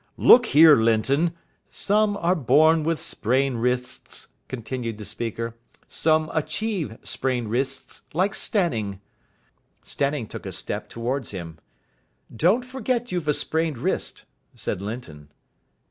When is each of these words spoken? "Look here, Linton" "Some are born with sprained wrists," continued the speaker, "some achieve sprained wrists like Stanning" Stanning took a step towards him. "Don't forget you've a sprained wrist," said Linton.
"Look 0.17 0.47
here, 0.47 0.75
Linton" 0.77 1.35
"Some 1.69 2.17
are 2.17 2.33
born 2.33 2.81
with 2.81 2.99
sprained 2.99 3.61
wrists," 3.61 4.29
continued 4.47 4.97
the 4.97 5.05
speaker, 5.05 5.53
"some 5.87 6.27
achieve 6.33 6.97
sprained 7.03 7.51
wrists 7.51 8.01
like 8.11 8.33
Stanning" 8.33 8.99
Stanning 9.93 10.25
took 10.25 10.47
a 10.47 10.51
step 10.51 10.89
towards 10.89 11.29
him. 11.29 11.59
"Don't 12.35 12.65
forget 12.65 13.11
you've 13.11 13.27
a 13.27 13.33
sprained 13.35 13.77
wrist," 13.77 14.25
said 14.55 14.81
Linton. 14.81 15.29